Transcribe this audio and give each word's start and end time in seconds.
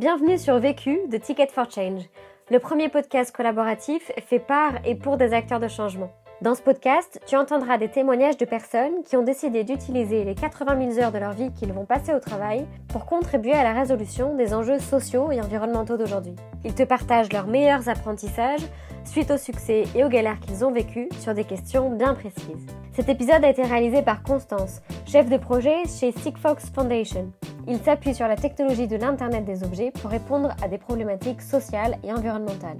Bienvenue 0.00 0.38
sur 0.38 0.58
Vécu 0.58 0.98
de 1.08 1.18
Ticket 1.18 1.48
for 1.48 1.70
Change, 1.70 2.04
le 2.50 2.58
premier 2.58 2.88
podcast 2.88 3.36
collaboratif 3.36 4.10
fait 4.26 4.38
par 4.38 4.72
et 4.86 4.94
pour 4.94 5.18
des 5.18 5.34
acteurs 5.34 5.60
de 5.60 5.68
changement. 5.68 6.10
Dans 6.42 6.54
ce 6.54 6.62
podcast, 6.62 7.20
tu 7.26 7.36
entendras 7.36 7.76
des 7.76 7.90
témoignages 7.90 8.38
de 8.38 8.46
personnes 8.46 9.02
qui 9.04 9.14
ont 9.14 9.22
décidé 9.22 9.62
d'utiliser 9.62 10.24
les 10.24 10.34
80 10.34 10.92
000 10.92 11.04
heures 11.04 11.12
de 11.12 11.18
leur 11.18 11.32
vie 11.32 11.52
qu'ils 11.52 11.74
vont 11.74 11.84
passer 11.84 12.14
au 12.14 12.18
travail 12.18 12.66
pour 12.88 13.04
contribuer 13.04 13.52
à 13.52 13.62
la 13.62 13.78
résolution 13.78 14.34
des 14.36 14.54
enjeux 14.54 14.78
sociaux 14.78 15.30
et 15.32 15.40
environnementaux 15.42 15.98
d'aujourd'hui. 15.98 16.34
Ils 16.64 16.74
te 16.74 16.82
partagent 16.82 17.30
leurs 17.30 17.46
meilleurs 17.46 17.90
apprentissages 17.90 18.64
suite 19.04 19.30
au 19.30 19.36
succès 19.36 19.84
et 19.94 20.02
aux 20.02 20.08
galères 20.08 20.40
qu'ils 20.40 20.64
ont 20.64 20.72
vécues 20.72 21.10
sur 21.18 21.34
des 21.34 21.44
questions 21.44 21.90
bien 21.90 22.14
précises. 22.14 22.66
Cet 22.94 23.10
épisode 23.10 23.44
a 23.44 23.50
été 23.50 23.62
réalisé 23.62 24.00
par 24.00 24.22
Constance, 24.22 24.80
chef 25.06 25.28
de 25.28 25.36
projet 25.36 25.84
chez 25.88 26.10
Sigfox 26.10 26.70
Foundation. 26.74 27.30
Il 27.68 27.76
s'appuie 27.80 28.14
sur 28.14 28.26
la 28.26 28.36
technologie 28.36 28.88
de 28.88 28.96
l'Internet 28.96 29.44
des 29.44 29.62
objets 29.62 29.90
pour 29.90 30.10
répondre 30.10 30.54
à 30.64 30.68
des 30.68 30.78
problématiques 30.78 31.42
sociales 31.42 31.98
et 32.02 32.10
environnementales. 32.10 32.78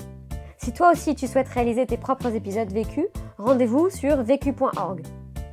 Si 0.62 0.72
toi 0.72 0.92
aussi 0.92 1.14
tu 1.14 1.26
souhaites 1.26 1.48
réaliser 1.48 1.86
tes 1.86 1.96
propres 1.96 2.34
épisodes 2.34 2.70
vécus, 2.70 3.06
rendez-vous 3.38 3.88
sur 3.88 4.22
vécu.org. 4.22 5.00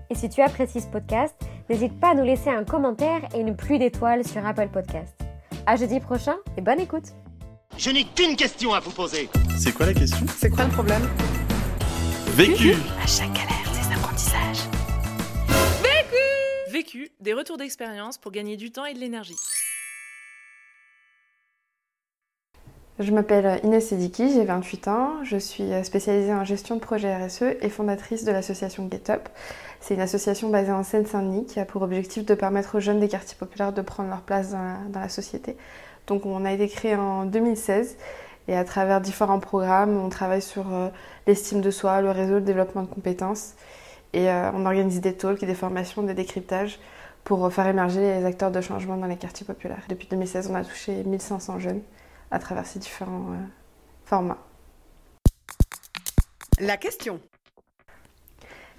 Et 0.09 0.15
si 0.15 0.27
tu 0.27 0.41
apprécies 0.41 0.81
ce 0.81 0.87
podcast, 0.87 1.33
n'hésite 1.69 1.97
pas 1.97 2.11
à 2.11 2.13
nous 2.13 2.25
laisser 2.25 2.49
un 2.49 2.65
commentaire 2.65 3.21
et 3.33 3.39
une 3.39 3.55
pluie 3.55 3.79
d'étoiles 3.79 4.27
sur 4.27 4.45
Apple 4.45 4.67
Podcast. 4.67 5.15
À 5.65 5.77
jeudi 5.77 6.01
prochain 6.01 6.35
et 6.57 6.61
bonne 6.61 6.81
écoute. 6.81 7.13
Je 7.77 7.89
n'ai 7.89 8.03
qu'une 8.03 8.35
question 8.35 8.73
à 8.73 8.81
vous 8.81 8.91
poser. 8.91 9.29
C'est 9.57 9.71
quoi 9.71 9.85
la 9.85 9.93
question? 9.93 10.25
C'est 10.35 10.49
quoi 10.49 10.65
le 10.65 10.71
problème? 10.71 11.07
Vécu 12.35 12.73
À 13.01 13.07
chaque 13.07 13.31
galère, 13.31 13.71
des 13.71 13.95
apprentissages. 13.95 14.67
Vécu 15.83 16.71
Vécu, 16.73 17.11
des 17.21 17.33
retours 17.33 17.57
d'expérience 17.57 18.17
pour 18.17 18.33
gagner 18.33 18.57
du 18.57 18.71
temps 18.71 18.85
et 18.85 18.93
de 18.93 18.99
l'énergie. 18.99 19.35
Je 22.99 23.11
m'appelle 23.11 23.59
Inès 23.63 23.89
Sediki, 23.89 24.33
j'ai 24.33 24.43
28 24.43 24.87
ans, 24.87 25.23
je 25.23 25.37
suis 25.37 25.69
spécialisée 25.83 26.33
en 26.33 26.43
gestion 26.43 26.73
de 26.73 26.79
projet 26.79 27.15
RSE 27.15 27.43
et 27.61 27.69
fondatrice 27.69 28.23
de 28.23 28.31
l'association 28.31 28.89
GetUp. 28.89 29.29
C'est 29.81 29.93
une 29.93 30.01
association 30.01 30.49
basée 30.49 30.71
en 30.71 30.81
Seine-Saint-Denis 30.81 31.45
qui 31.45 31.59
a 31.59 31.65
pour 31.65 31.83
objectif 31.83 32.25
de 32.25 32.33
permettre 32.33 32.77
aux 32.77 32.79
jeunes 32.79 32.99
des 32.99 33.07
quartiers 33.07 33.37
populaires 33.37 33.71
de 33.71 33.83
prendre 33.83 34.09
leur 34.09 34.21
place 34.21 34.49
dans 34.49 34.99
la, 34.99 35.09
société. 35.09 35.57
Donc 36.07 36.25
on 36.25 36.43
a 36.43 36.51
été 36.51 36.67
créé 36.67 36.95
en 36.95 37.25
2016 37.25 37.97
et 38.47 38.57
à 38.57 38.63
travers 38.63 38.99
différents 38.99 39.39
programmes, 39.39 39.95
on 39.95 40.09
travaille 40.09 40.41
sur 40.41 40.73
euh, 40.73 40.89
l'estime 41.27 41.61
de 41.61 41.69
soi, 41.69 42.01
le 42.01 42.09
réseau, 42.09 42.35
le 42.35 42.41
développement 42.41 42.81
de 42.81 42.87
compétences 42.87 43.53
et 44.13 44.27
euh, 44.31 44.49
on 44.55 44.65
organise 44.65 45.01
des 45.01 45.13
talks 45.13 45.45
des 45.45 45.53
formations, 45.53 46.01
des 46.01 46.15
décryptages 46.15 46.79
pour 47.23 47.53
faire 47.53 47.67
émerger 47.67 47.99
les 47.99 48.25
acteurs 48.25 48.49
de 48.49 48.59
changement 48.59 48.97
dans 48.97 49.05
les 49.05 49.17
quartiers 49.17 49.45
populaires. 49.45 49.83
Depuis 49.87 50.07
2016, 50.07 50.49
on 50.51 50.55
a 50.55 50.63
touché 50.63 51.03
1500 51.03 51.59
jeunes 51.59 51.81
à 52.31 52.39
travers 52.39 52.65
ces 52.65 52.79
différents 52.79 53.31
euh, 53.31 53.45
formats. 54.05 54.37
La 56.59 56.77
question. 56.77 57.19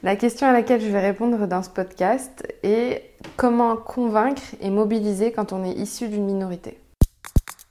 La 0.03 0.17
question 0.17 0.47
à 0.47 0.53
laquelle 0.53 0.81
je 0.81 0.89
vais 0.89 1.01
répondre 1.01 1.47
dans 1.47 1.63
ce 1.63 1.71
podcast 1.71 2.47
est 2.63 3.15
comment 3.37 3.77
convaincre 3.77 4.43
et 4.61 4.71
mobiliser 4.71 5.33
quand 5.33 5.53
on 5.53 5.65
est 5.65 5.73
issu 5.73 6.09
d'une 6.09 6.25
minorité? 6.25 6.79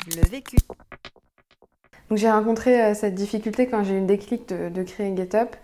Le 0.07 0.27
vécu. 0.27 0.57
Donc 2.09 2.17
j'ai 2.17 2.31
rencontré 2.31 2.81
euh, 2.81 2.93
cette 2.93 3.15
difficulté 3.15 3.67
quand 3.67 3.83
j'ai 3.83 3.95
eu 3.95 3.99
le 4.01 4.05
déclic 4.05 4.47
de, 4.49 4.69
de 4.69 4.83
créer 4.83 5.15
GetUp 5.15 5.55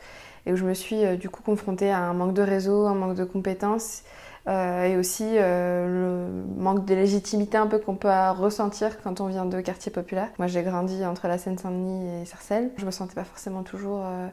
et 0.45 0.53
où 0.53 0.55
je 0.55 0.65
me 0.65 0.73
suis 0.73 1.03
euh, 1.05 1.15
du 1.15 1.29
coup 1.29 1.41
confrontée 1.41 1.89
à 1.89 1.99
un 1.99 2.13
manque 2.13 2.33
de 2.33 2.41
réseau, 2.41 2.85
un 2.85 2.95
manque 2.95 3.15
de 3.15 3.23
compétences 3.23 4.03
euh, 4.47 4.83
et 4.83 4.97
aussi 4.97 5.23
euh, 5.25 5.87
le 5.87 6.61
manque 6.61 6.85
de 6.85 6.93
légitimité 6.93 7.57
un 7.57 7.67
peu 7.67 7.79
qu'on 7.79 7.95
peut 7.95 8.09
ressentir 8.37 9.01
quand 9.01 9.21
on 9.21 9.27
vient 9.27 9.45
de 9.45 9.61
quartiers 9.61 9.91
populaires. 9.91 10.29
Moi 10.37 10.47
j'ai 10.47 10.63
grandi 10.63 11.05
entre 11.05 11.27
la 11.27 11.37
Seine-Saint-Denis 11.37 12.21
et 12.21 12.25
Sarcelles. 12.25 12.71
Je 12.77 12.85
me 12.85 12.91
sentais 12.91 13.15
pas 13.15 13.23
forcément 13.23 13.63
toujours 13.63 14.03
euh, 14.05 14.27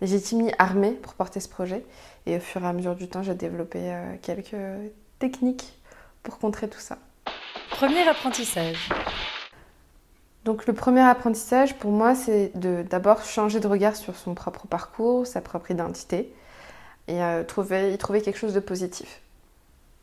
légitime 0.00 0.42
ni 0.42 0.52
armée 0.58 0.92
pour 0.92 1.14
porter 1.14 1.40
ce 1.40 1.48
projet. 1.48 1.84
Et 2.26 2.36
au 2.36 2.40
fur 2.40 2.62
et 2.62 2.66
à 2.66 2.72
mesure 2.72 2.94
du 2.94 3.08
temps, 3.08 3.22
j'ai 3.22 3.34
développé 3.34 3.78
euh, 3.82 4.14
quelques 4.22 4.56
techniques 5.18 5.78
pour 6.22 6.38
contrer 6.38 6.68
tout 6.68 6.80
ça. 6.80 6.98
Premier 7.70 8.06
apprentissage. 8.08 8.88
Donc 10.44 10.66
le 10.66 10.72
premier 10.72 11.00
apprentissage 11.00 11.76
pour 11.78 11.90
moi, 11.90 12.14
c'est 12.14 12.52
de 12.54 12.84
d'abord 12.88 13.24
changer 13.24 13.60
de 13.60 13.66
regard 13.66 13.96
sur 13.96 14.16
son 14.16 14.34
propre 14.34 14.66
parcours, 14.66 15.26
sa 15.26 15.40
propre 15.40 15.70
identité, 15.70 16.32
et 17.08 17.22
euh, 17.22 17.42
trouver, 17.44 17.92
y 17.92 17.98
trouver 17.98 18.22
quelque 18.22 18.38
chose 18.38 18.54
de 18.54 18.60
positif. 18.60 19.20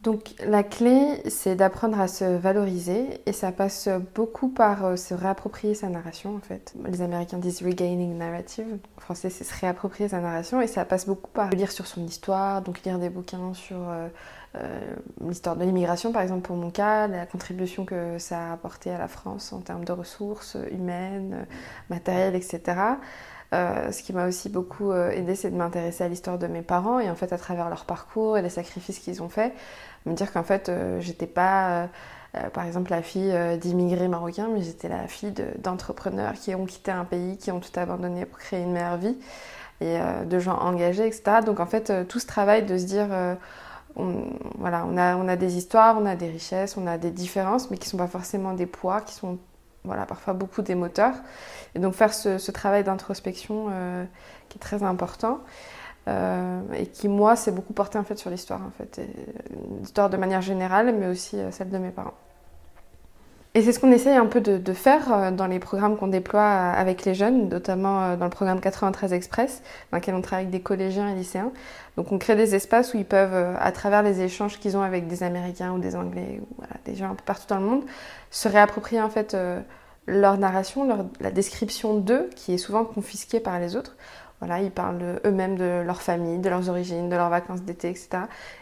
Donc 0.05 0.35
la 0.45 0.61
clé, 0.61 1.23
c'est 1.27 1.55
d'apprendre 1.55 1.99
à 1.99 2.07
se 2.07 2.23
valoriser 2.25 3.21
et 3.25 3.33
ça 3.33 3.51
passe 3.51 3.89
beaucoup 4.13 4.49
par 4.49 4.85
euh, 4.85 4.95
se 4.97 5.16
réapproprier 5.16 5.73
sa 5.73 5.89
narration 5.89 6.35
en 6.35 6.39
fait. 6.41 6.75
Les 6.88 7.01
Américains 7.01 7.39
disent 7.39 7.63
regaining 7.63 8.16
narrative, 8.16 8.67
en 8.97 9.01
français 9.01 9.31
c'est 9.31 9.43
se 9.43 9.59
réapproprier 9.59 10.07
sa 10.07 10.19
narration 10.19 10.61
et 10.61 10.67
ça 10.67 10.85
passe 10.85 11.07
beaucoup 11.07 11.31
par 11.31 11.49
lire 11.49 11.71
sur 11.71 11.88
son 11.88 12.05
histoire, 12.05 12.61
donc 12.61 12.83
lire 12.83 12.99
des 12.99 13.09
bouquins 13.09 13.55
sur 13.55 13.77
euh, 13.77 14.07
euh, 14.57 14.95
l'histoire 15.27 15.55
de 15.55 15.63
l'immigration 15.63 16.11
par 16.11 16.22
exemple 16.22 16.43
pour 16.43 16.55
mon 16.55 16.69
cas, 16.69 17.07
la 17.07 17.25
contribution 17.25 17.83
que 17.83 18.19
ça 18.19 18.51
a 18.51 18.53
apporté 18.53 18.91
à 18.91 18.99
la 18.99 19.07
France 19.07 19.53
en 19.53 19.61
termes 19.61 19.85
de 19.85 19.91
ressources 19.91 20.55
humaines, 20.72 21.47
matérielles, 21.89 22.35
etc. 22.35 22.77
Euh, 23.53 23.91
ce 23.91 24.01
qui 24.01 24.13
m'a 24.13 24.28
aussi 24.28 24.50
beaucoup 24.50 24.91
euh, 24.91 25.11
aidé, 25.11 25.35
c'est 25.35 25.51
de 25.51 25.56
m'intéresser 25.56 26.03
à 26.03 26.07
l'histoire 26.07 26.38
de 26.38 26.47
mes 26.47 26.61
parents 26.61 27.00
et 27.00 27.09
en 27.09 27.16
fait 27.16 27.31
à 27.31 27.38
travers 27.38 27.69
leur 27.69 27.85
parcours 27.85 28.38
et 28.38 28.41
les 28.41 28.50
sacrifices 28.50 29.00
qu'ils 29.00 29.22
ont 29.22 29.29
faits, 29.29 29.53
me 30.06 30.13
dire 30.13 30.33
qu'en 30.33 30.44
fait 30.44 30.69
euh, 30.69 31.00
j'étais 31.00 31.28
pas 31.28 31.88
par 32.53 32.66
exemple 32.66 32.91
la 32.91 33.01
fille 33.01 33.34
d'immigrés 33.61 34.09
marocains, 34.09 34.50
mais 34.53 34.61
j'étais 34.61 34.89
la 34.89 35.07
fille 35.07 35.34
d'entrepreneurs 35.57 36.34
qui 36.34 36.53
ont 36.53 36.66
quitté 36.66 36.91
un 36.91 37.05
pays, 37.05 37.38
qui 37.38 37.50
ont 37.50 37.61
tout 37.61 37.79
abandonné 37.79 38.25
pour 38.25 38.39
créer 38.39 38.61
une 38.61 38.73
meilleure 38.73 38.97
vie 38.97 39.17
et 39.79 39.97
de 40.25 40.39
gens 40.39 40.57
engagés, 40.57 41.07
etc. 41.07 41.38
Donc 41.45 41.61
en 41.61 41.66
fait 41.66 42.05
tout 42.09 42.19
ce 42.19 42.28
travail 42.28 42.66
de 42.66 42.78
se 42.78 42.84
dire 42.84 43.07
on, 43.95 44.25
voilà, 44.57 44.85
on 44.85 44.97
a, 44.97 45.16
on 45.16 45.29
a 45.29 45.38
des 45.38 45.55
histoires, 45.55 45.97
on 45.97 46.05
a 46.05 46.17
des 46.17 46.28
richesses, 46.28 46.75
on 46.75 46.88
a 46.88 46.97
des 46.97 47.11
différences, 47.11 47.72
mais 47.72 47.78
qui 47.78 47.88
ne 47.88 47.91
sont 47.91 47.97
pas 47.97 48.07
forcément 48.07 48.53
des 48.53 48.66
poids, 48.66 49.00
qui 49.00 49.13
sont 49.13 49.38
voilà, 49.85 50.06
parfois 50.06 50.34
beaucoup 50.34 50.62
des 50.62 50.75
moteurs. 50.75 51.16
Et 51.75 51.79
donc 51.79 51.94
faire 51.94 52.13
ce, 52.13 52.51
travail 52.51 52.84
d'introspection 52.84 53.68
euh, 53.69 54.06
qui 54.50 54.57
est 54.57 54.62
très 54.62 54.84
important. 54.84 55.40
Euh, 56.07 56.62
et 56.75 56.85
qui 56.85 57.07
moi 57.07 57.35
s'est 57.35 57.51
beaucoup 57.51 57.73
porté 57.73 57.97
en 57.97 58.03
fait 58.03 58.16
sur 58.16 58.29
l'histoire 58.29 58.62
en 58.62 58.69
fait 58.69 59.01
l'histoire 59.79 60.07
de 60.12 60.18
manière 60.18 60.40
générale 60.40 60.96
mais 60.96 61.07
aussi 61.07 61.35
euh, 61.40 61.50
celle 61.50 61.72
de 61.72 61.79
mes 61.79 61.90
parents 61.90 62.13
et 63.55 63.61
c'est 63.61 63.71
ce 63.71 63.79
qu'on 63.79 63.93
essaye 63.93 64.17
un 64.17 64.25
peu 64.25 64.41
de, 64.41 64.73
faire 64.73 65.13
euh, 65.13 65.31
dans 65.31 65.47
les 65.47 65.59
programmes 65.59 65.95
qu'on 65.95 66.09
déploie 66.09 66.41
euh, 66.41 66.73
avec 66.75 67.05
les 67.05 67.16
jeunes, 67.16 67.47
notamment 67.47 68.03
euh, 68.03 68.16
dans 68.17 68.25
le 68.25 68.29
programme 68.29 68.59
93 68.59 69.13
Express, 69.13 69.63
dans 69.91 69.97
lequel 69.97 70.13
on 70.13 70.21
travaille 70.21 70.43
avec 70.43 70.51
des 70.51 70.59
collégiens 70.59 71.07
et 71.09 71.16
lycéens. 71.16 71.53
Donc 71.95 72.11
on 72.11 72.17
crée 72.17 72.35
des 72.35 72.53
espaces 72.53 72.93
où 72.93 72.97
ils 72.97 73.05
peuvent, 73.05 73.55
à 73.57 73.71
travers 73.71 74.03
les 74.03 74.19
échanges 74.19 74.59
qu'ils 74.59 74.75
ont 74.75 74.81
avec 74.81 75.07
des 75.07 75.23
Américains 75.23 75.71
ou 75.71 75.79
des 75.79 75.95
Anglais, 75.95 76.41
ou 76.41 76.63
des 76.83 76.95
gens 76.95 77.11
un 77.11 77.16
peu 77.16 77.23
partout 77.25 77.47
dans 77.47 77.59
le 77.59 77.66
monde, 77.66 77.83
se 78.29 78.49
réapproprier 78.49 79.01
en 79.01 79.09
fait 79.09 79.38
leur 80.05 80.37
narration, 80.37 81.09
la 81.22 81.31
description 81.31 81.95
d'eux, 81.95 82.29
qui 82.35 82.53
est 82.53 82.57
souvent 82.57 82.83
confisquée 82.83 83.39
par 83.39 83.57
les 83.61 83.77
autres. 83.77 83.95
Voilà, 84.41 84.59
ils 84.59 84.72
parlent 84.72 85.22
eux-mêmes 85.25 85.55
de 85.55 85.81
leur 85.85 86.01
famille, 86.01 86.39
de 86.39 86.49
leurs 86.49 86.67
origines, 86.69 87.07
de 87.07 87.16
leurs 87.16 87.29
vacances 87.29 87.61
d'été, 87.61 87.89
etc. 87.89 88.09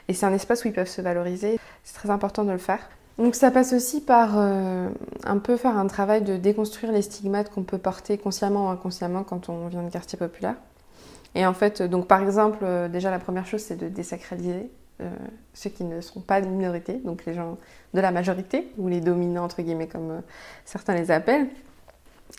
Et 0.08 0.14
c'est 0.14 0.28
un 0.28 0.34
espace 0.34 0.64
où 0.64 0.68
ils 0.68 0.74
peuvent 0.74 0.88
se 0.88 1.02
valoriser. 1.02 1.60
C'est 1.84 1.96
très 1.96 2.12
important 2.12 2.44
de 2.44 2.52
le 2.52 2.60
faire. 2.60 2.88
Donc 3.18 3.36
ça 3.36 3.52
passe 3.52 3.74
aussi 3.74 4.02
par 4.02 4.38
euh, 4.38 4.90
un 5.24 5.38
peu 5.38 5.56
faire 5.56 5.78
un 5.78 5.86
travail 5.88 6.24
de 6.24 6.36
déconstruire 6.36 6.92
les 6.92 7.04
stigmates 7.04 7.52
qu'on 7.52 7.64
peut 7.64 7.78
porter 7.78 8.18
consciemment 8.18 8.68
ou 8.68 8.70
inconsciemment 8.70 9.24
quand 9.24 9.50
on 9.50 9.68
vient 9.68 9.84
de 9.84 9.92
quartier 9.92 10.18
populaire. 10.18 10.56
Et 11.36 11.46
en 11.46 11.54
fait, 11.54 11.82
donc 11.84 12.08
par 12.08 12.22
exemple, 12.24 12.60
euh, 12.64 12.88
déjà 12.88 13.12
la 13.12 13.20
première 13.20 13.46
chose 13.46 13.62
c'est 13.62 13.76
de 13.76 13.88
désacraliser 13.88 14.70
euh, 15.02 15.10
ceux 15.54 15.70
qui 15.70 15.84
ne 15.84 16.02
sont 16.02 16.22
pas 16.22 16.42
de 16.42 16.48
minorité, 16.48 16.94
donc 16.94 17.26
les 17.26 17.36
gens 17.36 17.58
de 17.94 18.02
la 18.02 18.12
majorité, 18.12 18.72
ou 18.78 18.88
les 18.88 19.00
dominants 19.00 19.44
entre 19.44 19.62
guillemets 19.62 19.88
comme 19.88 20.22
certains 20.66 20.96
les 20.96 21.12
appellent. 21.12 21.48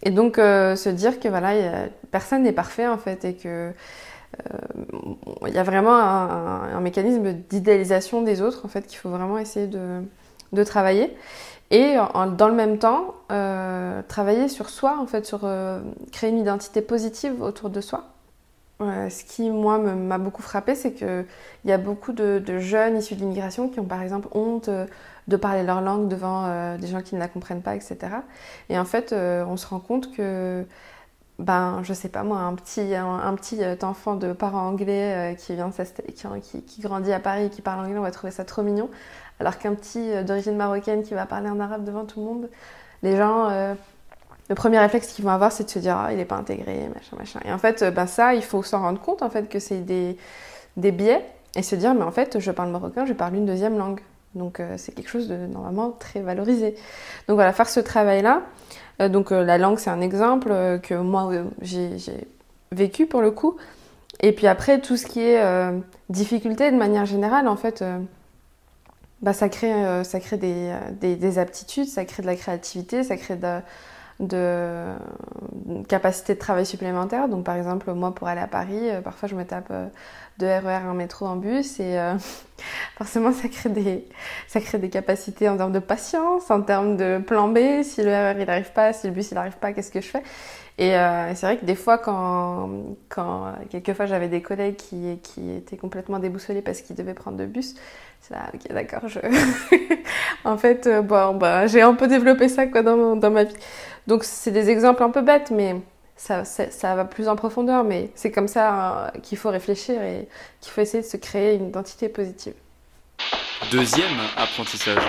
Et 0.03 0.11
donc 0.11 0.37
se 0.37 0.88
dire 0.88 1.20
que 1.20 1.29
voilà, 1.29 1.87
personne 2.11 2.43
n'est 2.43 2.53
parfait 2.53 2.88
en 2.88 2.99
fait 2.99 3.25
et 3.25 3.35
que 3.35 3.73
il 5.47 5.55
y 5.55 5.59
a 5.59 5.62
vraiment 5.62 5.94
un, 5.94 6.29
un, 6.29 6.77
un 6.77 6.81
mécanisme 6.81 7.32
d'idéalisation 7.32 8.23
des 8.23 8.43
autres 8.43 8.65
en 8.65 8.69
fait 8.69 8.88
qu'il 8.88 8.99
faut 8.99 9.09
vraiment 9.09 9.38
essayer 9.38 9.69
de 9.69 10.03
de 10.52 10.64
travailler 10.64 11.14
et 11.70 11.96
dans 12.37 12.49
le 12.49 12.55
même 12.55 12.79
temps 12.79 13.14
euh, 13.32 14.02
travailler 14.06 14.49
sur 14.49 14.69
soi 14.69 14.99
en 14.99 15.06
fait 15.06 15.26
sur 15.26 15.41
euh, 15.44 15.81
créer 16.12 16.31
une 16.31 16.38
identité 16.38 16.82
positive 16.82 17.43
autour 17.43 17.70
de 17.70 17.81
soi 17.81 18.05
euh, 18.81 19.08
ce 19.08 19.25
qui 19.25 19.50
moi 19.50 19.79
m'a 19.79 20.19
beaucoup 20.19 20.43
frappé 20.43 20.75
c'est 20.75 20.93
que 20.93 21.25
il 21.64 21.70
y 21.70 21.73
a 21.73 21.79
beaucoup 21.79 22.12
de, 22.12 22.58
jeunes 22.58 22.99
issus 22.99 23.14
de 23.14 23.20
l'immigration 23.20 23.69
qui 23.69 23.81
ont 23.81 23.85
par 23.85 24.02
exemple 24.02 24.29
honte 24.32 24.69
de 25.26 25.37
parler 25.37 25.62
leur 25.62 25.81
langue 25.81 26.08
devant 26.08 26.76
des 26.76 26.87
gens 26.87 27.00
qui 27.00 27.14
ne 27.14 27.20
la 27.20 27.29
comprennent 27.29 27.62
pas 27.62 27.75
etc 27.75 27.99
et 28.69 28.79
en 28.79 28.85
fait 28.85 29.12
on 29.12 29.56
se 29.56 29.67
rend 29.67 29.81
compte 29.81 30.14
que 30.14 30.64
ben, 31.41 31.81
je 31.82 31.93
sais 31.93 32.08
pas 32.08 32.23
moi, 32.23 32.38
un 32.38 32.55
petit, 32.55 32.94
un, 32.94 33.35
petit 33.35 33.58
enfant 33.82 34.14
de 34.14 34.32
parents 34.32 34.69
anglais 34.69 35.35
qui 35.37 35.56
vient 35.56 35.69
qui, 36.41 36.62
qui, 36.62 36.81
grandit 36.81 37.12
à 37.12 37.19
Paris 37.19 37.46
et 37.46 37.50
qui 37.50 37.61
parle 37.61 37.81
anglais, 37.85 37.99
on 37.99 38.02
va 38.02 38.12
trouver 38.12 38.31
ça 38.31 38.44
trop 38.44 38.62
mignon. 38.62 38.88
Alors 39.41 39.59
qu'un 39.59 39.75
petit 39.75 40.25
d'origine 40.25 40.57
marocaine 40.57 41.03
qui 41.03 41.15
va 41.15 41.27
parler 41.27 41.49
en 41.49 41.61
arabe 41.61 41.85
devant 41.85 42.05
tout 42.05 42.21
le 42.21 42.27
monde, 42.27 42.51
les 43.03 43.17
gens, 43.17 43.49
euh, 43.51 43.75
le 44.49 44.55
premier 44.55 44.79
réflexe 44.79 45.09
qu'ils 45.09 45.25
vont 45.25 45.31
avoir, 45.31 45.53
c'est 45.53 45.65
de 45.65 45.71
se 45.71 45.79
dire, 45.79 45.97
ah, 45.97 46.13
il 46.13 46.19
n'est 46.19 46.25
pas 46.25 46.37
intégré, 46.37 46.89
machin, 46.95 47.17
machin. 47.17 47.41
Et 47.45 47.53
en 47.53 47.59
fait, 47.59 47.83
euh, 47.83 47.91
ben 47.91 48.07
ça, 48.07 48.35
il 48.35 48.43
faut 48.43 48.63
s'en 48.63 48.81
rendre 48.81 49.01
compte, 49.01 49.23
en 49.23 49.31
fait, 49.31 49.49
que 49.49 49.59
c'est 49.59 49.81
des, 49.81 50.17
des 50.77 50.93
biais 50.93 51.25
et 51.57 51.63
se 51.63 51.77
dire, 51.77 51.95
mais 51.95 52.03
en 52.03 52.11
fait, 52.11 52.39
je 52.39 52.51
parle 52.51 52.71
marocain, 52.71 53.07
je 53.07 53.13
parle 53.13 53.35
une 53.35 53.47
deuxième 53.47 53.79
langue. 53.79 54.01
Donc, 54.35 54.59
euh, 54.59 54.75
c'est 54.77 54.93
quelque 54.93 55.09
chose 55.09 55.29
de 55.29 55.37
normalement 55.37 55.91
très 55.91 56.21
valorisé. 56.21 56.75
Donc, 57.29 57.37
voilà, 57.37 57.53
faire 57.53 57.69
ce 57.69 57.81
travail-là. 57.81 58.43
Euh, 59.01 59.09
donc, 59.09 59.33
euh, 59.33 59.45
la 59.45 59.59
langue, 59.59 59.79
c'est 59.79 59.91
un 59.91 60.01
exemple 60.01 60.49
euh, 60.51 60.79
que 60.79 60.95
moi, 60.95 61.31
euh, 61.33 61.45
j'ai 61.63 61.97
vécu 62.73 63.07
pour 63.07 63.23
le 63.23 63.31
coup. 63.31 63.57
Et 64.21 64.33
puis 64.33 64.47
après, 64.47 64.81
tout 64.81 64.97
ce 64.97 65.07
qui 65.07 65.21
est 65.21 65.43
euh, 65.43 65.79
difficulté 66.09 66.71
de 66.71 66.77
manière 66.77 67.05
générale, 67.05 67.49
en 67.49 67.57
fait, 67.57 67.83
euh, 67.83 67.99
bah, 69.25 69.32
ça 69.32 69.49
crée, 69.49 69.73
euh, 69.73 70.03
euh, 70.05 70.79
des, 71.00 71.17
des 71.17 71.38
aptitudes, 71.38 71.88
ça 71.88 72.05
crée 72.05 72.23
de 72.23 72.26
la 72.26 72.37
créativité, 72.37 73.03
ça 73.03 73.17
crée 73.17 73.37
de, 73.37 73.61
de, 74.21 74.94
une 75.67 75.87
capacité 75.87 76.35
de 76.35 76.38
travail 76.38 76.67
supplémentaire. 76.67 77.29
Donc 77.29 77.44
par 77.44 77.56
exemple, 77.56 77.91
moi 77.94 78.15
pour 78.15 78.29
aller 78.29 78.43
à 78.43 78.47
Paris, 78.47 78.91
euh, 78.91 79.00
parfois 79.00 79.26
je 79.29 79.35
me 79.35 79.44
tape 79.44 79.69
euh, 79.71 79.87
de 80.38 80.47
RER, 80.47 80.87
un 80.87 80.93
métro, 80.93 81.26
un 81.26 81.37
bus 81.37 81.81
et 81.81 81.99
euh, 81.99 82.15
forcément 82.96 83.32
ça 83.32 83.49
crée, 83.49 83.70
des, 83.70 84.05
ça 84.46 84.61
crée 84.61 84.79
des 84.79 84.91
capacités 84.91 85.49
en 85.49 85.56
termes 85.56 85.73
de 85.73 85.79
patience, 85.79 86.50
en 86.50 86.62
termes 86.62 86.96
de 86.96 87.19
plan 87.19 87.49
B. 87.49 87.82
Si 87.82 88.02
le 88.02 88.11
RER 88.11 88.37
il 88.38 88.46
n'arrive 88.46 88.73
pas, 88.73 88.93
si 88.93 89.06
le 89.06 89.12
bus 89.12 89.31
il 89.31 89.35
n'arrive 89.35 89.56
pas, 89.56 89.73
qu'est-ce 89.73 89.91
que 89.91 90.00
je 90.00 90.08
fais? 90.08 90.23
Et 90.76 90.96
euh, 90.96 91.35
c'est 91.35 91.46
vrai 91.46 91.56
que 91.58 91.64
des 91.64 91.76
fois, 91.76 91.99
quand, 91.99 92.69
quand 93.08 93.55
quelquefois 93.70 94.06
j'avais 94.06 94.29
des 94.29 94.43
collègues 94.43 94.75
qui, 94.76 95.20
qui 95.23 95.52
étaient 95.52 95.76
complètement 95.76 96.19
déboussolés 96.19 96.62
parce 96.62 96.81
qu'ils 96.81 96.96
devaient 96.96 97.14
prendre 97.14 97.37
de 97.37 97.46
bus, 97.46 97.76
c'est 98.20 98.35
là, 98.35 98.50
ok, 98.52 98.73
d'accord, 98.73 99.08
je... 99.08 99.20
en 100.44 100.58
fait, 100.58 100.87
euh, 100.88 101.02
bon, 101.02 101.35
bah, 101.37 101.67
j'ai 101.69 101.82
un 101.82 101.94
peu 101.94 102.08
développé 102.08 102.49
ça 102.49 102.67
quoi, 102.67 102.82
dans, 102.82 103.14
dans 103.17 103.31
ma 103.31 103.44
vie. 103.44 103.55
Donc, 104.08 104.25
c'est 104.25 104.50
des 104.50 104.70
exemples 104.70 105.02
un 105.05 105.11
peu 105.11 105.23
bêtes, 105.23 105.50
mais 105.52 105.76
ça, 106.17 106.44
ça, 106.44 106.70
ça 106.70 106.96
va 106.96 107.05
plus 107.05 107.29
en 107.29 107.37
profondeur. 107.37 107.85
Mais 107.85 108.11
c'est 108.17 108.32
comme 108.32 108.49
ça 108.49 109.08
euh, 109.14 109.20
qu'il 109.20 109.38
faut 109.38 109.50
réfléchir 109.50 110.02
et 110.02 110.29
qu'il 110.61 110.73
faut 110.73 110.81
essayer 110.81 111.02
de 111.02 111.08
se 111.08 111.17
créer 111.17 111.55
une 111.56 111.69
identité 111.69 112.08
positive. 112.08 112.55
Deuxième 113.71 114.19
apprentissage. 114.37 115.03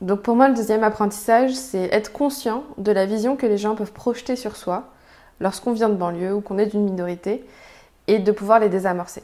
Donc, 0.00 0.22
pour 0.22 0.34
moi, 0.34 0.48
le 0.48 0.54
deuxième 0.54 0.82
apprentissage, 0.84 1.52
c'est 1.52 1.88
être 1.92 2.12
conscient 2.12 2.64
de 2.78 2.90
la 2.92 3.06
vision 3.06 3.36
que 3.36 3.46
les 3.46 3.58
gens 3.58 3.74
peuvent 3.74 3.92
projeter 3.92 4.36
sur 4.36 4.56
soi 4.56 4.90
lorsqu'on 5.40 5.72
vient 5.72 5.88
de 5.88 5.94
banlieue 5.94 6.34
ou 6.34 6.40
qu'on 6.40 6.58
est 6.58 6.66
d'une 6.66 6.84
minorité 6.84 7.44
et 8.08 8.18
de 8.18 8.32
pouvoir 8.32 8.58
les 8.58 8.68
désamorcer. 8.68 9.22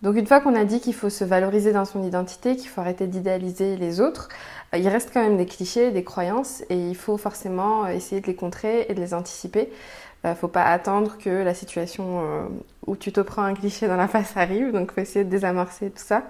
Donc 0.00 0.16
une 0.16 0.26
fois 0.26 0.40
qu'on 0.40 0.54
a 0.54 0.64
dit 0.64 0.80
qu'il 0.80 0.94
faut 0.94 1.10
se 1.10 1.24
valoriser 1.24 1.72
dans 1.72 1.84
son 1.84 2.04
identité, 2.04 2.54
qu'il 2.54 2.68
faut 2.68 2.80
arrêter 2.80 3.08
d'idéaliser 3.08 3.76
les 3.76 4.00
autres, 4.00 4.28
euh, 4.72 4.78
il 4.78 4.88
reste 4.88 5.10
quand 5.12 5.22
même 5.22 5.36
des 5.36 5.46
clichés, 5.46 5.90
des 5.90 6.04
croyances, 6.04 6.62
et 6.70 6.76
il 6.76 6.94
faut 6.94 7.16
forcément 7.16 7.84
euh, 7.84 7.88
essayer 7.88 8.20
de 8.20 8.26
les 8.26 8.36
contrer 8.36 8.86
et 8.88 8.94
de 8.94 9.00
les 9.00 9.12
anticiper. 9.12 9.72
Il 10.24 10.30
ne 10.30 10.34
faut 10.34 10.48
pas 10.48 10.64
attendre 10.64 11.16
que 11.18 11.30
la 11.30 11.54
situation 11.54 12.20
euh, 12.20 12.42
où 12.86 12.96
tu 12.96 13.12
te 13.12 13.20
prends 13.20 13.42
un 13.42 13.54
cliché 13.54 13.86
dans 13.86 13.96
la 13.96 14.08
face 14.08 14.36
arrive, 14.36 14.72
donc 14.72 14.92
faut 14.92 15.00
essayer 15.00 15.24
de 15.24 15.30
désamorcer 15.30 15.90
tout 15.90 16.02
ça. 16.02 16.24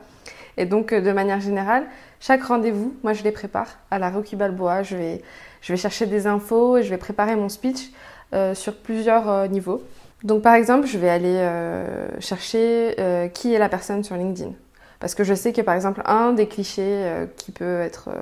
Et 0.59 0.67
donc 0.67 0.93
euh, 0.93 1.01
de 1.01 1.11
manière 1.13 1.41
générale, 1.41 1.87
chaque 2.21 2.43
rendez-vous, 2.43 2.95
moi 3.03 3.13
je 3.15 3.23
les 3.23 3.33
prépare 3.33 3.79
à 3.91 3.99
la 3.99 4.11
Rocky 4.11 4.37
Balboa, 4.37 4.83
je 4.83 4.97
vais, 4.97 5.23
je 5.63 5.73
vais 5.73 5.79
chercher 5.79 6.07
des 6.07 6.27
infos 6.27 6.77
et 6.77 6.83
je 6.83 6.91
vais 6.91 6.99
préparer 6.99 7.35
mon 7.37 7.49
speech 7.49 7.91
euh, 8.35 8.55
sur 8.55 8.77
plusieurs 8.77 9.29
euh, 9.31 9.47
niveaux. 9.47 9.83
Donc 10.25 10.43
par 10.43 10.55
exemple, 10.55 10.87
je 10.87 10.99
vais 10.99 11.09
aller 11.09 11.37
euh, 11.37 12.09
chercher 12.21 12.97
euh, 12.99 13.29
qui 13.29 13.55
est 13.55 13.59
la 13.59 13.69
personne 13.69 14.03
sur 14.05 14.17
LinkedIn. 14.17 14.53
Parce 15.01 15.15
que 15.15 15.23
je 15.23 15.33
sais 15.33 15.53
que 15.53 15.63
par 15.63 15.77
exemple, 15.77 16.03
un 16.05 16.33
des 16.33 16.49
clichés 16.49 16.83
euh, 16.83 17.27
qui 17.37 17.53
peut 17.53 17.81
être 17.81 18.09
euh, 18.09 18.21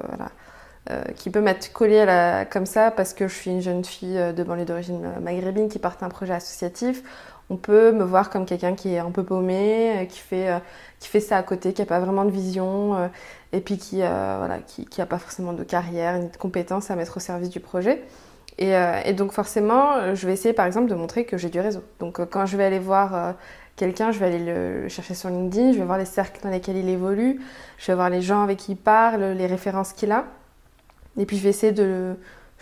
euh, 0.91 1.03
qui 1.17 1.31
peut 1.31 1.41
m'être 1.41 1.73
collé 1.73 1.99
à 2.01 2.05
la- 2.07 2.45
comme 2.45 2.67
ça 2.67 2.91
parce 2.91 3.13
que 3.15 3.29
je 3.29 3.35
suis 3.35 3.51
une 3.51 3.61
jeune 3.61 3.85
fille 3.85 4.19
euh, 4.19 4.33
de 4.33 4.43
banlieue 4.45 4.65
d'origine 4.65 5.05
euh, 5.05 5.21
maghrébine 5.21 5.69
qui 5.69 5.79
porte 5.79 6.03
un 6.03 6.09
projet 6.09 6.35
associatif, 6.35 7.03
on 7.51 7.57
peut 7.57 7.93
me 7.93 8.05
voir 8.05 8.31
comme 8.31 8.45
quelqu'un 8.47 8.75
qui 8.75 8.95
est 8.95 8.99
un 8.99 9.11
peu 9.11 9.23
paumé, 9.25 10.09
qui 10.11 10.19
fait, 10.19 10.49
qui 10.99 11.09
fait 11.09 11.21
ça 11.21 11.37
à 11.37 11.43
côté, 11.45 11.73
qui 11.73 11.81
n'a 11.81 11.87
pas 11.87 12.01
vraiment 12.01 12.25
de 12.25 12.31
vision 12.31 13.09
et 13.53 13.61
puis 13.61 13.79
qui 13.79 14.03
euh, 14.03 14.37
voilà, 14.39 14.59
qui, 14.59 14.85
qui 14.85 15.01
a 15.01 15.07
pas 15.07 15.19
forcément 15.19 15.53
de 15.53 15.63
carrière 15.63 16.19
ni 16.19 16.29
de 16.29 16.37
compétences 16.37 16.91
à 16.91 16.97
mettre 16.97 17.19
au 17.19 17.21
service 17.21 17.51
du 17.51 17.61
projet. 17.61 18.03
Et, 18.59 18.73
donc 19.13 19.33
forcément, 19.33 20.15
je 20.15 20.27
vais 20.27 20.33
essayer 20.33 20.55
par 20.55 20.67
exemple 20.67 20.89
de 20.89 20.95
montrer 20.97 21.25
que 21.25 21.37
j'ai 21.37 21.51
du 21.51 21.61
réseau. 21.61 21.83
Donc 22.01 22.25
quand 22.31 22.47
je 22.47 22.57
vais 22.57 22.65
aller 22.65 22.81
voir 22.81 23.35
quelqu'un, 23.77 24.11
je 24.11 24.19
vais 24.19 24.27
aller 24.27 24.45
le, 24.45 24.83
le 24.83 24.89
chercher 24.89 25.15
sur 25.15 25.29
LinkedIn, 25.29 25.73
je 25.73 25.79
vais 25.79 25.85
voir 25.85 25.99
les 25.99 26.05
cercles 26.07 26.41
dans 26.43 26.51
lesquels 26.51 26.77
il 26.79 26.89
évolue, 26.89 27.41
je 27.79 27.87
vais 27.87 27.95
voir 27.95 28.11
les 28.11 28.23
gens 28.23 28.43
avec 28.43 28.59
qui 28.59 28.73
il 28.73 28.77
parle, 28.77 29.23
les 29.23 29.47
références 29.47 29.93
qu'il 29.93 30.11
a. 30.11 30.25
Et 31.19 31.27
puis 31.27 31.37
je 31.37 31.43
vais 31.43 31.51
essayer 31.51 31.73
de 31.73 32.15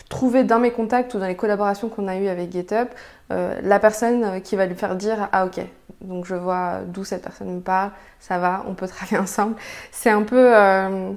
trouver 0.08 0.44
dans 0.44 0.58
mes 0.58 0.72
contacts 0.72 1.14
ou 1.14 1.18
dans 1.18 1.26
les 1.26 1.36
collaborations 1.36 1.88
qu'on 1.88 2.08
a 2.08 2.16
eues 2.16 2.28
avec 2.28 2.50
GitHub 2.50 2.88
euh, 3.32 3.58
la 3.62 3.78
personne 3.78 4.24
euh, 4.24 4.40
qui 4.40 4.56
va 4.56 4.66
lui 4.66 4.74
faire 4.74 4.96
dire 4.96 5.28
ah 5.32 5.46
ok. 5.46 5.60
Donc 6.00 6.26
je 6.26 6.34
vois 6.34 6.80
d'où 6.86 7.04
cette 7.04 7.22
personne 7.22 7.54
me 7.54 7.60
parle. 7.60 7.90
Ça 8.20 8.38
va. 8.38 8.64
On 8.68 8.74
peut 8.74 8.88
travailler 8.88 9.18
ensemble 9.22 9.56
c'est 9.92 10.10
un 10.10 10.22
peu 10.22 10.54
euh, 10.54 11.12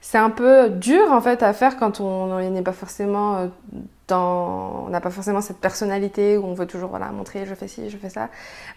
c'est 0.00 0.18
un 0.18 0.30
peu 0.30 0.68
dur 0.68 1.12
en 1.12 1.20
fait 1.20 1.42
à 1.42 1.52
faire 1.52 1.76
quand 1.76 2.00
on 2.00 2.32
on 2.32 2.50
n'est 2.50 2.62
pas 2.62 2.72
forcément 2.72 3.36
euh, 3.36 3.46
dans 4.08 4.84
on 4.86 4.90
n'a 4.90 5.00
pas 5.00 5.10
forcément 5.10 5.40
cette 5.40 5.58
personnalité 5.58 6.36
où 6.36 6.44
on 6.44 6.54
veut 6.54 6.66
toujours 6.66 6.90
voilà 6.90 7.06
montrer 7.12 7.46
je 7.46 7.54
fais 7.54 7.68
ci 7.68 7.88
je 7.88 7.96
fais 7.96 8.10
ça 8.10 8.28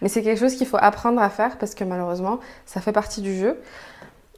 mais 0.02 0.08
c'est 0.08 0.22
quelque 0.22 0.40
chose 0.40 0.56
qu'il 0.56 0.68
faut 0.68 0.78
apprendre 0.80 1.20
à 1.20 1.30
faire 1.30 1.58
parce 1.58 1.74
que 1.74 1.84
malheureusement 1.84 2.40
ça 2.68 2.80
fait 2.80 2.92
partie 2.92 3.22
du 3.22 3.36
jeu 3.36 3.60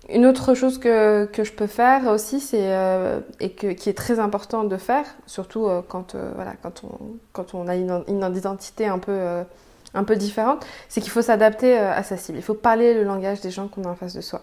une 0.09 0.25
autre 0.25 0.53
chose 0.53 0.77
que, 0.77 1.25
que 1.25 1.43
je 1.43 1.51
peux 1.51 1.67
faire 1.67 2.07
aussi, 2.07 2.39
c'est 2.39 2.61
euh, 2.61 3.19
et 3.39 3.51
qui 3.51 3.89
est 3.89 3.97
très 3.97 4.19
important 4.19 4.63
de 4.63 4.77
faire, 4.77 5.05
surtout 5.25 5.67
euh, 5.67 5.81
quand, 5.87 6.15
euh, 6.15 6.31
voilà, 6.35 6.53
quand, 6.61 6.83
on, 6.83 6.97
quand 7.33 7.53
on 7.53 7.67
a 7.67 7.75
une, 7.75 8.03
une 8.07 8.35
identité 8.35 8.87
un 8.87 8.99
peu, 8.99 9.19
un 9.93 10.03
peu 10.03 10.15
différente, 10.15 10.65
c'est 10.87 11.01
qu'il 11.01 11.11
faut 11.11 11.21
s'adapter 11.21 11.77
à 11.77 12.03
sa 12.03 12.15
cible. 12.15 12.37
Il 12.37 12.43
faut 12.43 12.53
parler 12.53 12.93
le 12.93 13.03
langage 13.03 13.41
des 13.41 13.51
gens 13.51 13.67
qu'on 13.67 13.83
a 13.83 13.89
en 13.89 13.95
face 13.95 14.13
de 14.13 14.21
soi. 14.21 14.41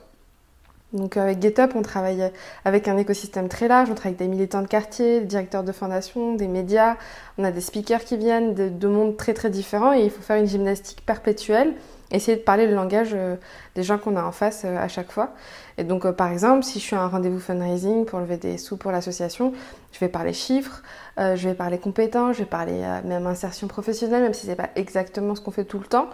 Donc 0.93 1.17
avec 1.17 1.43
GetUp, 1.43 1.75
on 1.75 1.83
travaille 1.83 2.31
avec 2.65 2.87
un 2.87 2.97
écosystème 2.97 3.49
très 3.49 3.67
large, 3.67 3.91
on 3.91 3.95
travaille 3.95 4.15
avec 4.15 4.19
des 4.19 4.29
militants 4.29 4.63
de 4.63 4.69
quartier, 4.69 5.21
des 5.21 5.27
directeurs 5.27 5.65
de 5.65 5.73
fondation, 5.73 6.35
des 6.35 6.47
médias, 6.47 6.97
on 7.37 7.43
a 7.43 7.51
des 7.51 7.61
speakers 7.61 8.05
qui 8.05 8.17
viennent 8.17 8.55
de, 8.55 8.69
de 8.69 8.87
mondes 8.87 9.17
très 9.17 9.35
très 9.35 9.51
différents 9.51 9.93
et 9.93 10.05
il 10.05 10.11
faut 10.11 10.23
faire 10.23 10.37
une 10.37 10.47
gymnastique 10.47 11.05
perpétuelle 11.05 11.75
essayer 12.17 12.37
de 12.37 12.43
parler 12.43 12.67
le 12.67 12.75
langage 12.75 13.11
euh, 13.13 13.37
des 13.75 13.83
gens 13.83 13.99
qu'on 13.99 14.17
a 14.17 14.23
en 14.23 14.33
face 14.33 14.63
euh, 14.65 14.77
à 14.77 14.89
chaque 14.89 15.11
fois. 15.11 15.31
Et 15.79 15.85
donc, 15.85 16.05
euh, 16.05 16.13
par 16.13 16.31
exemple, 16.31 16.63
si 16.63 16.79
je 16.79 16.85
suis 16.85 16.97
à 16.97 17.03
un 17.03 17.09
rendez-vous 17.09 17.41
fundraising 17.41 18.05
pour 18.05 18.21
lever 18.21 18.37
des 18.37 18.59
sous 18.59 18.77
pour 18.77 18.93
l'association, 18.93 19.53
je 19.93 19.99
vais 19.99 20.09
parler 20.09 20.33
chiffres, 20.33 20.83
je 21.17 21.49
vais 21.49 21.55
parler 21.55 21.79
compétences, 21.79 22.37
je 22.37 22.41
vais 22.41 22.49
parler 22.49 22.83
même 23.05 23.27
insertion 23.27 23.69
professionnelle, 23.69 24.23
même 24.23 24.35
si 24.35 24.47
c'est 24.47 24.57
pas 24.57 24.71
exactement 24.75 25.37
ce 25.37 25.41
qu'on 25.41 25.53
fait 25.53 25.65
tout 25.65 25.79
le 25.79 25.85
temps, 25.85 26.09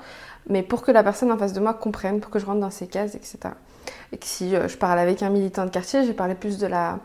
mais 0.48 0.62
pour 0.62 0.82
que 0.82 0.92
la 0.92 1.02
personne 1.02 1.32
en 1.32 1.38
face 1.38 1.54
de 1.54 1.60
moi 1.60 1.72
comprenne, 1.72 2.20
pour 2.20 2.30
que 2.30 2.38
je 2.38 2.44
rentre 2.44 2.60
dans 2.60 2.70
ses 2.70 2.86
cases, 2.86 3.14
etc. 3.14 3.38
Et 4.12 4.18
que 4.18 4.26
si 4.26 4.50
je 4.50 4.76
parle 4.76 4.98
avec 4.98 5.22
un 5.22 5.30
militant 5.30 5.64
de 5.64 5.70
quartier, 5.70 6.02
je 6.02 6.08
vais 6.08 6.14
parler 6.14 6.34
plus 6.34 6.58
de 6.58 6.66
la 6.66 6.98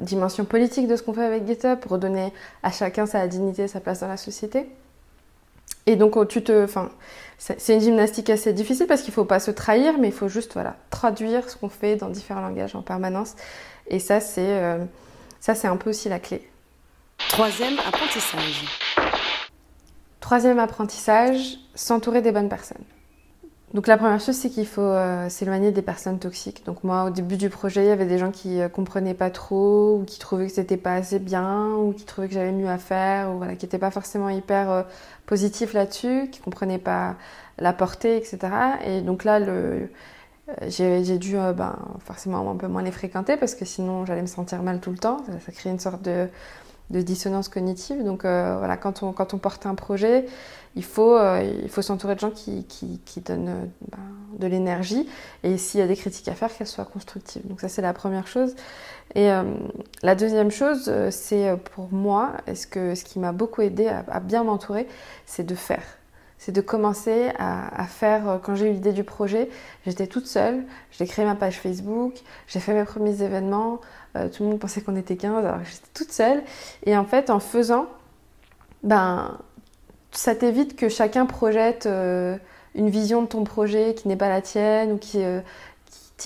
dimension 0.00 0.46
politique 0.46 0.88
de 0.88 0.96
ce 0.96 1.02
qu'on 1.02 1.12
fait 1.12 1.24
avec 1.24 1.46
GitHub 1.46 1.78
pour 1.78 1.92
redonner 1.92 2.32
à 2.62 2.70
chacun 2.70 3.04
sa 3.04 3.26
dignité, 3.26 3.68
sa 3.68 3.80
place 3.80 4.00
dans 4.00 4.08
la 4.08 4.16
société. 4.16 4.70
Et 5.86 5.96
donc, 5.96 6.16
oh, 6.16 6.24
tu 6.24 6.42
te, 6.42 6.64
enfin, 6.64 6.90
c'est 7.38 7.74
une 7.74 7.80
gymnastique 7.80 8.30
assez 8.30 8.52
difficile 8.52 8.86
parce 8.86 9.02
qu'il 9.02 9.12
faut 9.12 9.24
pas 9.24 9.40
se 9.40 9.50
trahir, 9.50 9.98
mais 9.98 10.08
il 10.08 10.14
faut 10.14 10.28
juste 10.28 10.52
voilà 10.52 10.76
traduire 10.90 11.50
ce 11.50 11.56
qu'on 11.56 11.68
fait 11.68 11.96
dans 11.96 12.08
différents 12.08 12.40
langages 12.40 12.76
en 12.76 12.82
permanence. 12.82 13.34
Et 13.88 13.98
ça, 13.98 14.20
c'est 14.20 14.46
euh, 14.46 14.84
ça, 15.40 15.56
c'est 15.56 15.66
un 15.66 15.76
peu 15.76 15.90
aussi 15.90 16.08
la 16.08 16.20
clé. 16.20 16.48
Troisième 17.30 17.78
apprentissage. 17.80 18.64
Troisième 20.20 20.60
apprentissage, 20.60 21.58
s'entourer 21.74 22.22
des 22.22 22.30
bonnes 22.30 22.48
personnes. 22.48 22.84
Donc 23.74 23.86
la 23.86 23.96
première 23.96 24.20
chose, 24.20 24.34
c'est 24.34 24.50
qu'il 24.50 24.66
faut 24.66 24.82
euh, 24.82 25.30
s'éloigner 25.30 25.72
des 25.72 25.80
personnes 25.80 26.18
toxiques. 26.18 26.64
Donc 26.66 26.84
moi, 26.84 27.04
au 27.04 27.10
début 27.10 27.38
du 27.38 27.48
projet, 27.48 27.84
il 27.84 27.88
y 27.88 27.90
avait 27.90 28.04
des 28.06 28.18
gens 28.18 28.30
qui 28.30 28.60
euh, 28.60 28.68
comprenaient 28.68 29.14
pas 29.14 29.30
trop, 29.30 29.96
ou 29.96 30.04
qui 30.04 30.18
trouvaient 30.18 30.48
que 30.48 30.52
c'était 30.52 30.76
pas 30.76 30.92
assez 30.94 31.18
bien, 31.18 31.70
ou 31.76 31.94
qui 31.94 32.04
trouvaient 32.04 32.28
que 32.28 32.34
j'avais 32.34 32.52
mieux 32.52 32.68
à 32.68 32.76
faire, 32.76 33.30
ou 33.30 33.38
voilà, 33.38 33.56
qui 33.56 33.64
n'étaient 33.64 33.78
pas 33.78 33.90
forcément 33.90 34.28
hyper 34.28 34.70
euh, 34.70 34.82
positifs 35.24 35.72
là-dessus, 35.72 36.28
qui 36.30 36.40
comprenaient 36.40 36.78
pas 36.78 37.16
la 37.58 37.72
portée, 37.72 38.18
etc. 38.18 38.38
Et 38.84 39.00
donc 39.00 39.24
là, 39.24 39.38
le, 39.38 39.88
j'ai 40.66 41.16
dû 41.18 41.36
ben, 41.36 41.78
forcément 42.04 42.50
un 42.50 42.56
peu 42.56 42.66
moins 42.66 42.82
les 42.82 42.90
fréquenter 42.90 43.36
parce 43.36 43.54
que 43.54 43.64
sinon 43.64 44.04
j'allais 44.04 44.22
me 44.22 44.26
sentir 44.26 44.62
mal 44.62 44.80
tout 44.80 44.90
le 44.90 44.98
temps. 44.98 45.18
Ça 45.46 45.52
crée 45.52 45.70
une 45.70 45.78
sorte 45.78 46.02
de, 46.02 46.28
de 46.90 47.00
dissonance 47.00 47.48
cognitive. 47.48 48.04
Donc 48.04 48.24
euh, 48.24 48.56
voilà, 48.58 48.76
quand 48.76 49.02
on, 49.02 49.12
quand 49.12 49.34
on 49.34 49.38
porte 49.38 49.66
un 49.66 49.74
projet, 49.74 50.26
il 50.76 50.84
faut, 50.84 51.16
euh, 51.16 51.68
faut 51.68 51.82
s'entourer 51.82 52.14
de 52.14 52.20
gens 52.20 52.30
qui, 52.30 52.64
qui, 52.64 53.00
qui 53.04 53.20
donnent 53.20 53.48
euh, 53.48 53.64
ben, 53.90 53.98
de 54.38 54.46
l'énergie 54.46 55.06
et 55.42 55.58
s'il 55.58 55.80
y 55.80 55.82
a 55.82 55.86
des 55.86 55.96
critiques 55.96 56.28
à 56.28 56.34
faire, 56.34 56.54
qu'elles 56.54 56.66
soient 56.66 56.84
constructives. 56.84 57.46
Donc 57.46 57.60
ça 57.60 57.68
c'est 57.68 57.82
la 57.82 57.92
première 57.92 58.26
chose. 58.26 58.54
Et 59.14 59.28
la 60.02 60.14
deuxième 60.14 60.50
chose, 60.50 60.90
c'est 61.10 61.54
pour 61.74 61.92
moi, 61.92 62.32
est-ce 62.46 62.66
que 62.66 62.94
ce 62.94 63.04
qui 63.04 63.18
m'a 63.18 63.32
beaucoup 63.32 63.60
aidé 63.60 63.86
à 63.86 64.20
bien 64.20 64.42
m'entourer, 64.42 64.88
c'est 65.26 65.44
de 65.44 65.54
faire. 65.54 65.82
C'est 66.44 66.50
de 66.50 66.60
commencer 66.60 67.30
à, 67.38 67.84
faire, 67.84 68.28
euh, 68.28 68.38
quand 68.42 68.56
j'ai 68.56 68.68
eu 68.68 68.72
l'idée 68.72 68.92
du 68.92 69.04
projet, 69.04 69.48
j'étais 69.86 70.08
toute 70.08 70.26
seule, 70.26 70.64
j'ai 70.90 71.06
créé 71.06 71.24
ma 71.24 71.36
page 71.36 71.60
Facebook, 71.60 72.14
j'ai 72.48 72.58
fait 72.58 72.74
mes 72.74 72.82
premiers 72.82 73.22
événements, 73.22 73.80
euh, 74.16 74.28
tout 74.28 74.42
le 74.42 74.48
monde 74.48 74.58
pensait 74.58 74.80
qu'on 74.80 74.96
était 74.96 75.14
15, 75.14 75.46
alors 75.46 75.60
j'étais 75.62 75.86
toute 75.94 76.10
seule. 76.10 76.42
Et 76.84 76.96
en 76.96 77.04
fait, 77.04 77.30
en 77.30 77.38
faisant, 77.38 77.86
ben, 78.82 79.38
ça 80.10 80.34
t'évite 80.34 80.74
que 80.74 80.88
chacun 80.88 81.26
projette 81.26 81.86
euh, 81.86 82.36
une 82.74 82.90
vision 82.90 83.22
de 83.22 83.28
ton 83.28 83.44
projet 83.44 83.94
qui 83.94 84.08
n'est 84.08 84.16
pas 84.16 84.28
la 84.28 84.42
tienne 84.42 84.90
ou 84.90 84.98
qui, 84.98 85.22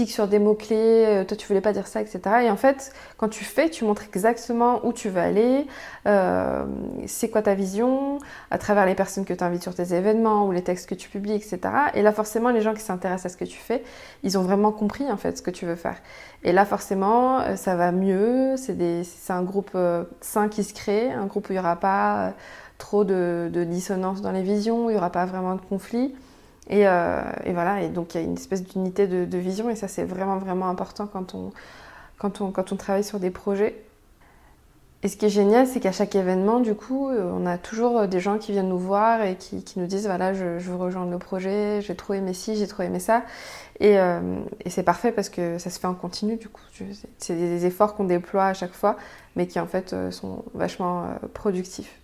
sur 0.04 0.28
des 0.28 0.38
mots-clés, 0.38 1.04
euh, 1.06 1.24
toi 1.24 1.36
tu 1.36 1.46
voulais 1.46 1.62
pas 1.62 1.72
dire 1.72 1.86
ça, 1.86 2.02
etc. 2.02 2.20
Et 2.42 2.50
en 2.50 2.56
fait, 2.56 2.92
quand 3.16 3.28
tu 3.28 3.44
fais, 3.44 3.70
tu 3.70 3.84
montres 3.84 4.04
exactement 4.04 4.84
où 4.84 4.92
tu 4.92 5.08
veux 5.08 5.20
aller, 5.20 5.66
euh, 6.06 6.64
c'est 7.06 7.30
quoi 7.30 7.40
ta 7.40 7.54
vision, 7.54 8.18
à 8.50 8.58
travers 8.58 8.84
les 8.84 8.94
personnes 8.94 9.24
que 9.24 9.32
tu 9.32 9.42
invites 9.42 9.62
sur 9.62 9.74
tes 9.74 9.94
événements 9.94 10.46
ou 10.46 10.52
les 10.52 10.62
textes 10.62 10.88
que 10.88 10.94
tu 10.94 11.08
publies, 11.08 11.34
etc. 11.34 11.60
Et 11.94 12.02
là, 12.02 12.12
forcément, 12.12 12.50
les 12.50 12.60
gens 12.60 12.74
qui 12.74 12.82
s'intéressent 12.82 13.26
à 13.26 13.28
ce 13.30 13.36
que 13.38 13.46
tu 13.46 13.58
fais, 13.58 13.82
ils 14.22 14.36
ont 14.36 14.42
vraiment 14.42 14.72
compris 14.72 15.10
en 15.10 15.16
fait 15.16 15.38
ce 15.38 15.42
que 15.42 15.50
tu 15.50 15.64
veux 15.64 15.76
faire. 15.76 15.96
Et 16.44 16.52
là, 16.52 16.66
forcément, 16.66 17.40
euh, 17.40 17.56
ça 17.56 17.74
va 17.74 17.92
mieux, 17.92 18.56
c'est 18.56 19.32
un 19.32 19.42
groupe 19.42 19.76
sain 20.20 20.48
qui 20.48 20.62
se 20.62 20.74
crée, 20.74 21.10
un 21.10 21.26
groupe 21.26 21.48
où 21.48 21.52
il 21.52 21.56
n'y 21.56 21.60
aura 21.60 21.76
pas 21.76 22.34
trop 22.76 23.04
de, 23.04 23.48
de 23.50 23.64
dissonance 23.64 24.20
dans 24.20 24.32
les 24.32 24.42
visions, 24.42 24.90
il 24.90 24.92
n'y 24.92 24.98
aura 24.98 25.10
pas 25.10 25.24
vraiment 25.24 25.54
de 25.54 25.62
conflit. 25.62 26.14
Euh, 26.73 27.23
et, 27.44 27.52
voilà, 27.52 27.82
et 27.82 27.88
donc 27.88 28.14
il 28.14 28.20
y 28.20 28.25
a 28.25 28.25
une 28.25 28.35
espèce 28.35 28.64
d'unité 28.64 29.06
de, 29.06 29.38
vision, 29.38 29.70
et 29.70 29.76
ça 29.76 29.88
c'est 29.88 30.04
vraiment 30.04 30.38
vraiment 30.38 30.68
important 30.68 31.06
quand 31.06 31.35
on, 31.35 31.52
quand, 32.18 32.40
on, 32.40 32.50
quand 32.50 32.73
on 32.73 32.76
travaille 32.76 33.04
sur 33.04 33.20
des 33.20 33.30
projets. 33.30 33.82
Et 35.02 35.08
ce 35.08 35.16
qui 35.16 35.26
est 35.26 35.30
génial, 35.30 35.66
c'est 35.68 35.78
qu'à 35.78 35.92
chaque 35.92 36.16
événement, 36.16 36.58
du 36.58 36.75
coup, 36.75 37.11
euh, 37.11 37.30
on 37.32 37.46
a 37.46 37.58
toujours 37.58 38.08
des 38.08 38.18
gens 38.18 38.38
qui 38.38 38.50
viennent 38.50 38.70
nous 38.70 38.78
voir 38.78 39.23
et 39.23 39.37
qui, 39.37 39.62
nous 39.76 39.87
disent 39.87 40.06
voilà, 40.06 40.35
je, 40.35 40.58
je, 40.58 40.70
veux 40.70 40.76
rejoindre 40.76 41.12
le 41.12 41.18
projet, 41.18 41.80
j'ai 41.82 41.94
trop 41.94 42.14
aimé 42.14 42.32
ci, 42.32 42.56
j'ai 42.56 42.66
trop 42.66 42.82
aimé 42.82 42.99
ça. 42.99 43.23
Euh, 43.82 44.40
et 44.64 44.70
c'est 44.70 44.82
parfait 44.82 45.12
parce 45.12 45.28
que 45.28 45.58
ça 45.58 45.70
se 45.70 45.78
fait 45.78 45.87
en 45.87 45.94
continu, 45.94 46.37
du 46.37 46.49
coup. 46.49 46.62
C'est 47.18 47.37
des 47.37 47.66
efforts 47.66 47.94
qu'on 47.94 48.04
déploie 48.04 48.46
à 48.46 48.54
chaque 48.54 48.73
fois, 48.73 48.96
mais 49.37 49.46
qui 49.46 49.61
en 49.61 49.66
fait 49.66 49.94
sont 50.11 50.44
vachement 50.54 51.04
productifs. 51.35 52.00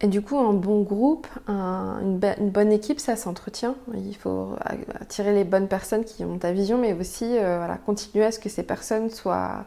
Et 0.00 0.06
du 0.06 0.22
coup, 0.22 0.38
un 0.38 0.52
bon 0.52 0.82
groupe, 0.82 1.26
une, 1.48 2.20
bonne 2.50 2.70
équipe, 2.70 3.00
ça 3.00 3.16
s'entretient. 3.16 3.74
Il 3.94 4.14
faut 4.14 4.54
attirer 5.00 5.32
les 5.32 5.42
bonnes 5.42 5.66
personnes 5.66 6.04
qui 6.04 6.24
ont 6.24 6.38
ta 6.38 6.52
vision, 6.52 6.78
mais 6.78 6.92
aussi 6.92 7.36
euh, 7.36 7.66
continuer 7.84 8.24
à 8.24 8.30
ce 8.30 8.38
que 8.38 8.48
ces 8.48 8.62
personnes 8.62 9.10
soient, 9.10 9.64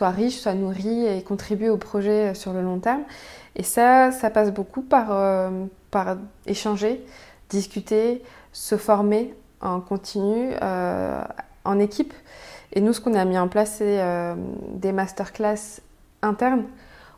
riches, 0.00 0.38
soient 0.38 0.54
nourries 0.54 1.06
et 1.06 1.22
contribuent 1.22 1.68
au 1.68 1.76
projet 1.76 2.30
euh, 2.30 2.34
sur 2.34 2.54
le 2.54 2.62
long 2.62 2.78
terme. 2.78 3.02
Et 3.56 3.62
ça, 3.62 4.10
ça 4.10 4.30
passe 4.30 4.52
beaucoup 4.52 4.80
par, 4.80 5.08
euh, 5.10 5.66
par 5.90 6.16
échanger, 6.46 7.04
discuter, 7.50 8.22
se 8.52 8.78
former 8.78 9.34
en 9.60 9.80
continu, 9.80 10.50
en 11.64 11.78
équipe. 11.78 12.12
Et 12.72 12.80
nous, 12.80 12.92
ce 12.92 13.00
qu'on 13.00 13.14
a 13.14 13.24
mis 13.24 13.38
en 13.38 13.48
place, 13.48 13.76
c'est 13.78 14.02
des 14.74 14.92
masterclass 14.92 15.80
internes 16.22 16.64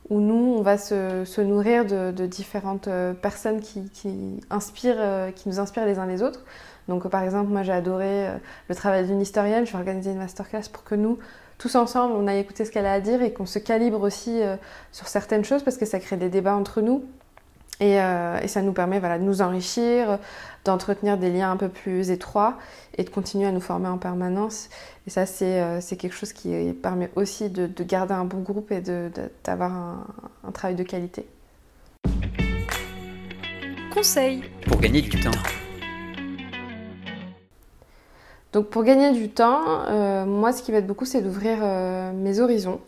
où 0.09 0.21
nous, 0.21 0.55
on 0.59 0.63
va 0.63 0.79
se, 0.79 1.41
nourrir 1.41 1.85
de, 1.85 2.27
différentes 2.27 2.89
euh, 2.89 3.13
personnes 3.13 3.61
qui, 3.61 3.83
euh, 4.85 5.31
qui 5.33 5.49
nous 5.49 5.61
inspirent 5.61 5.87
les 5.87 5.99
uns 5.99 6.07
les 6.07 6.23
autres. 6.23 6.45
Donc, 6.89 7.09
par 7.09 7.23
exemple, 7.23 7.51
moi, 7.51 7.63
j'ai 7.63 7.73
adoré 7.73 8.29
euh, 8.29 8.37
le 8.69 8.75
travail 8.75 9.07
d'une 9.07 9.21
historienne. 9.21 9.67
Je 9.67 9.73
vais 9.73 9.79
organiser 9.79 10.13
une 10.13 10.19
masterclass 10.19 10.69
pour 10.73 10.85
que 10.85 10.95
nous, 10.95 11.19
tous 11.59 11.75
ensemble, 11.75 12.15
on 12.15 12.27
aille 12.29 12.39
écouter 12.39 12.65
ce 12.65 12.71
qu'elle 12.71 12.87
a 12.87 12.93
à 12.93 13.01
dire 13.01 13.23
et 13.23 13.33
qu'on 13.33 13.47
se 13.47 13.59
calibre 13.59 14.03
aussi 14.03 14.43
sur 14.93 15.09
certaines 15.09 15.43
choses 15.43 15.63
parce 15.63 15.79
que 15.79 15.87
ça 15.87 15.99
crée 15.99 16.19
des 16.19 16.29
débats 16.29 16.55
entre 16.55 16.83
nous. 16.83 17.03
Et, 17.81 17.99
ça 18.47 18.63
nous 18.63 18.73
permet 18.73 18.99
voilà, 19.01 19.19
de 19.19 19.25
nous 19.25 19.43
enrichir, 19.43 20.19
d'entretenir 20.65 21.19
des 21.19 21.31
liens 21.31 21.53
un 21.53 21.57
peu 21.57 21.69
plus 21.69 22.11
étroits 22.11 22.57
et 22.97 23.05
de 23.05 23.11
continuer 23.11 23.47
à 23.47 23.53
nous 23.53 23.61
former 23.61 23.89
en 23.89 23.99
permanence. 23.99 24.69
Et 25.07 25.11
ça, 25.11 25.25
c'est 25.25 25.63
euh, 25.63 25.81
quelque 25.81 26.15
chose 26.15 26.33
qui 26.33 26.73
permet 26.83 27.11
aussi 27.15 27.49
de, 27.49 27.69
garder 27.85 28.15
un 28.15 28.25
bon 28.25 28.41
groupe 28.41 28.73
et 28.73 28.83
d'avoir 29.45 29.73
un, 29.73 30.53
travail 30.53 30.75
de 30.75 30.83
qualité. 30.83 31.27
Conseil 33.93 34.43
pour 34.67 34.81
gagner 34.81 35.01
du 35.01 35.21
temps. 35.21 35.31
Donc 38.53 38.69
pour 38.69 38.85
gagner 38.85 39.13
du 39.13 39.29
temps, 39.29 39.61
euh, 39.89 40.25
moi 40.25 40.53
ce 40.53 40.63
qui 40.63 40.73
m'aide 40.73 40.87
beaucoup 40.87 41.05
c'est 41.05 41.21
d'ouvrir 41.21 41.59
euh, 41.63 42.13
mes 42.13 42.41
horizons 42.41 42.81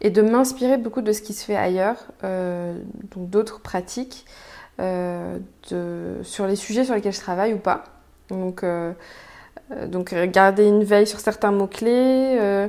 et 0.00 0.10
de 0.10 0.22
m'inspirer 0.22 0.78
beaucoup 0.78 1.02
de 1.02 1.12
ce 1.12 1.22
qui 1.22 1.32
se 1.34 1.44
fait 1.44 1.56
ailleurs, 1.56 1.96
donc 2.22 3.30
d'autres 3.30 3.60
pratiques, 3.60 4.24
sur 4.78 6.46
les 6.46 6.56
sujets 6.56 6.84
sur 6.84 6.94
lesquels 6.94 7.12
je 7.12 7.20
travaille 7.20 7.54
ou 7.54 7.58
pas. 7.58 7.84
Donc 8.30 8.64
euh, 9.72 9.86
donc 9.86 10.14
garder 10.14 10.66
une 10.66 10.84
veille 10.84 11.06
sur 11.06 11.20
certains 11.20 11.52
mots-clés 11.52 12.38
euh, 12.40 12.68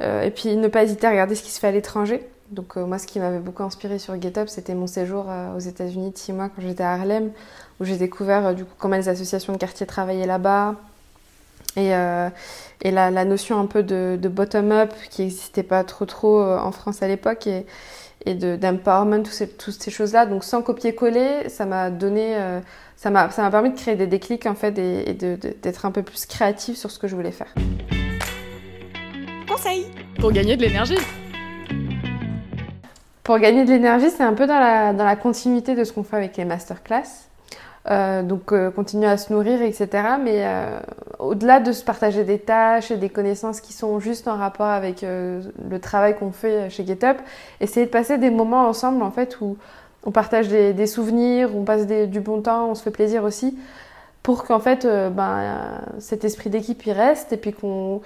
euh, 0.00 0.22
et 0.22 0.30
puis 0.30 0.56
ne 0.56 0.68
pas 0.68 0.82
hésiter 0.82 1.06
à 1.06 1.10
regarder 1.10 1.34
ce 1.34 1.42
qui 1.42 1.50
se 1.50 1.60
fait 1.60 1.68
à 1.68 1.72
l'étranger. 1.72 2.26
Donc 2.50 2.76
moi, 2.76 2.98
ce 2.98 3.06
qui 3.06 3.18
m'avait 3.18 3.38
beaucoup 3.38 3.62
inspiré 3.62 3.98
sur 3.98 4.20
GetUp, 4.20 4.48
c'était 4.48 4.74
mon 4.74 4.86
séjour 4.86 5.26
aux 5.56 5.60
États-Unis 5.60 6.10
de 6.10 6.18
six 6.18 6.32
mois 6.32 6.50
quand 6.50 6.60
j'étais 6.60 6.84
à 6.84 6.92
Harlem, 6.92 7.30
où 7.80 7.84
j'ai 7.84 7.96
découvert 7.96 8.54
du 8.54 8.64
coup 8.64 8.74
comment 8.78 8.96
les 8.96 9.08
associations 9.08 9.52
de 9.52 9.58
quartier 9.58 9.86
travaillaient 9.86 10.26
là-bas, 10.26 10.76
et, 11.76 11.90
et 12.82 12.90
la, 12.90 13.10
la, 13.10 13.24
notion 13.24 13.58
un 13.58 13.66
peu 13.66 13.82
de, 13.82 14.18
de 14.20 14.28
bottom-up 14.28 14.92
qui 15.10 15.22
n'existait 15.22 15.62
pas 15.62 15.84
trop 15.84 16.06
trop 16.06 16.40
en 16.40 16.72
France 16.72 17.02
à 17.02 17.08
l'époque 17.08 17.46
et, 17.46 17.66
et 18.26 18.34
d'empowerment, 18.34 19.22
toutes 19.22 19.32
ces, 19.32 19.48
toutes 19.48 19.74
ces 19.74 19.90
choses-là. 19.90 20.26
Donc 20.26 20.44
sans 20.44 20.62
copier-coller, 20.62 21.48
ça 21.48 21.66
m'a 21.66 21.90
donné 21.90 22.36
ça 22.96 23.10
m'a 23.10 23.50
permis 23.50 23.70
de 23.70 23.76
créer 23.76 23.96
des 23.96 24.06
déclics 24.06 24.46
en 24.46 24.54
fait 24.54 24.78
et, 24.78 25.12
d'être 25.14 25.84
un 25.84 25.90
peu 25.90 26.02
plus 26.02 26.26
créative 26.26 26.76
sur 26.76 26.90
ce 26.90 26.98
que 26.98 27.06
je 27.06 27.14
voulais 27.14 27.32
faire. 27.32 27.52
Conseil 29.48 29.86
pour 30.20 30.32
gagner 30.32 30.56
de 30.56 30.62
l'énergie. 30.62 30.96
Pour 33.22 33.38
gagner 33.38 33.64
de 33.64 33.70
l'énergie, 33.70 34.10
c'est 34.10 34.22
un 34.22 34.34
peu 34.34 34.46
dans 34.46 34.58
la, 34.58 34.92
dans 34.92 35.04
la, 35.04 35.16
continuité 35.16 35.74
de 35.74 35.84
ce 35.84 35.92
qu'on 35.92 36.02
fait 36.02 36.16
avec 36.16 36.36
les 36.36 36.44
masterclass. 36.44 37.28
Euh, 37.90 38.22
donc 38.22 38.52
euh, 38.52 38.70
continuer 38.70 39.06
à 39.06 39.18
se 39.18 39.30
nourrir, 39.30 39.60
etc. 39.60 39.88
Mais 40.22 40.46
euh, 40.46 40.78
au-delà 41.18 41.60
de 41.60 41.70
se 41.72 41.84
partager 41.84 42.24
des 42.24 42.38
tâches 42.38 42.90
et 42.90 42.96
des 42.96 43.10
connaissances 43.10 43.60
qui 43.60 43.74
sont 43.74 44.00
juste 44.00 44.26
en 44.26 44.38
rapport 44.38 44.68
avec 44.68 45.02
le 45.02 45.78
travail 45.80 46.16
qu'on 46.16 46.32
fait 46.32 46.70
chez 46.70 46.86
GetUp, 46.86 47.18
essayer 47.60 47.84
de 47.84 47.90
passer 47.90 48.16
des 48.16 48.30
moments 48.30 48.66
ensemble 48.68 49.02
en 49.02 49.10
fait 49.10 49.38
où 49.42 49.58
on 50.06 50.10
partage 50.12 50.48
des, 50.48 50.86
souvenirs, 50.86 51.54
on 51.54 51.64
passe 51.64 51.86
du 51.86 52.20
bon 52.20 52.40
temps, 52.40 52.70
on 52.70 52.74
se 52.74 52.82
fait 52.82 52.90
plaisir 52.90 53.24
aussi, 53.24 53.56
pour 54.22 54.44
qu'en 54.44 54.60
fait 54.60 54.86
ben, 54.86 55.80
cet 55.98 56.24
esprit 56.24 56.50
d'équipe 56.50 56.84
y 56.86 56.92
reste 56.92 57.32
et 57.32 57.36
puis 57.36 57.52
qu'on 57.52 58.00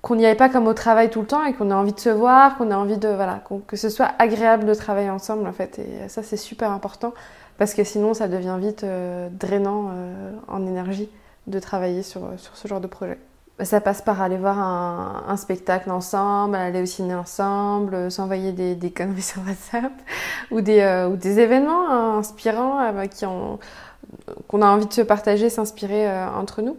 qu'on 0.00 0.14
n'y 0.14 0.26
aille 0.26 0.36
pas 0.36 0.48
comme 0.48 0.68
au 0.68 0.74
travail 0.74 1.10
tout 1.10 1.20
le 1.20 1.26
temps 1.26 1.44
et 1.44 1.54
qu'on 1.54 1.72
ait 1.72 1.74
envie 1.74 1.92
de 1.92 1.98
se 1.98 2.08
voir, 2.08 2.56
qu'on 2.56 2.70
ait 2.70 2.74
envie 2.74 2.98
de 2.98 3.08
voilà, 3.08 3.42
que 3.66 3.76
ce 3.76 3.88
soit 3.88 4.10
agréable 4.20 4.64
de 4.64 4.74
travailler 4.74 5.10
ensemble 5.10 5.46
en 5.46 5.52
fait. 5.52 5.80
Et 5.80 6.08
ça 6.08 6.22
c'est 6.22 6.36
super 6.36 6.70
important 6.70 7.12
parce 7.58 7.74
que 7.74 7.84
sinon 7.84 8.14
ça 8.14 8.28
devient 8.28 8.56
vite 8.58 8.84
euh, 8.84 9.28
drainant 9.30 9.90
euh, 9.90 10.32
en 10.48 10.66
énergie 10.66 11.10
de 11.46 11.58
travailler 11.58 12.02
sur, 12.02 12.22
sur 12.38 12.56
ce 12.56 12.68
genre 12.68 12.80
de 12.80 12.86
projet. 12.86 13.18
Ça 13.64 13.80
passe 13.80 14.02
par 14.02 14.22
aller 14.22 14.36
voir 14.36 14.58
un, 14.60 15.36
spectacle 15.36 15.90
ensemble, 15.90 16.54
aller 16.54 16.80
au 16.80 16.86
ciné 16.86 17.14
ensemble, 17.14 17.94
euh, 17.94 18.10
s'envoyer 18.10 18.52
des, 18.52 18.76
des, 18.76 18.90
conneries 18.90 19.22
sur 19.22 19.42
WhatsApp 19.44 19.92
ou 20.52 20.60
des, 20.60 20.80
euh, 20.80 21.08
ou 21.08 21.16
des 21.16 21.40
événements 21.40 21.90
hein, 21.90 22.18
inspirants 22.18 22.78
euh, 22.80 23.06
qui 23.06 23.26
ont, 23.26 23.58
qu'on 24.46 24.62
a 24.62 24.66
envie 24.66 24.86
de 24.86 24.92
se 24.92 25.00
partager, 25.00 25.50
s'inspirer 25.50 26.08
entre 26.36 26.62
nous. 26.62 26.76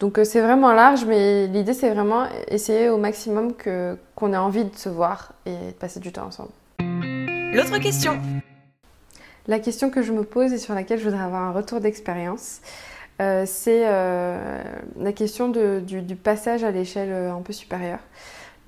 Donc 0.00 0.18
c'est 0.24 0.40
vraiment 0.40 0.72
large, 0.72 1.04
mais 1.04 1.46
l'idée 1.46 1.74
c'est 1.74 1.90
vraiment 1.90 2.24
essayer 2.48 2.88
au 2.88 2.96
maximum 2.96 3.52
que, 3.52 3.96
qu'on 4.16 4.32
ait 4.32 4.36
envie 4.36 4.64
de 4.64 4.76
se 4.76 4.88
voir 4.88 5.32
et 5.46 5.50
de 5.68 5.72
passer 5.72 6.00
du 6.00 6.10
temps 6.10 6.26
ensemble. 6.26 6.50
L'autre 6.80 7.78
question 7.78 8.18
La 9.46 9.58
question 9.58 9.90
que 9.90 10.02
je 10.02 10.12
me 10.12 10.24
pose 10.24 10.52
et 10.54 10.58
sur 10.58 10.74
laquelle 10.74 10.98
je 10.98 11.04
voudrais 11.04 11.22
avoir 11.22 11.42
un 11.42 11.52
retour 11.52 11.80
d'expérience, 11.80 12.60
euh, 13.20 13.44
c'est 13.46 13.82
euh, 13.84 14.62
la 14.98 15.12
question 15.12 15.48
du, 15.48 16.16
passage 16.16 16.64
à 16.64 16.70
l'échelle 16.70 17.12
euh, 17.12 17.34
un 17.34 17.42
peu 17.42 17.52
supérieure. 17.52 18.00